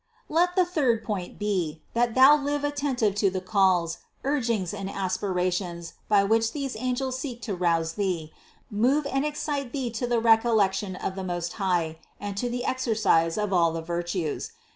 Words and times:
377. 0.29 0.35
Let 0.39 0.55
the 0.65 0.73
third 0.73 1.03
point 1.03 1.37
be, 1.37 1.83
that 1.93 2.15
thou 2.15 2.35
live 2.35 2.63
attentive 2.63 3.13
to 3.13 3.29
the 3.29 3.39
calls, 3.39 3.99
urgings 4.23 4.73
and 4.73 4.89
aspirations, 4.89 5.93
by 6.09 6.23
which 6.23 6.53
these 6.53 6.75
angels 6.75 7.19
seek 7.19 7.39
to 7.43 7.53
rouse 7.53 7.93
thee, 7.93 8.33
move 8.71 9.05
and 9.05 9.23
excite 9.23 9.71
thee 9.73 9.91
to 9.91 10.07
the 10.07 10.19
recollec 10.19 10.73
tion 10.73 10.95
of 10.95 11.13
the 11.13 11.23
Most 11.23 11.53
High 11.53 11.99
and 12.19 12.35
to 12.37 12.49
the 12.49 12.65
exercise 12.65 13.37
of 13.37 13.53
all 13.53 13.71
the 13.71 13.83
virtues. 13.83 14.53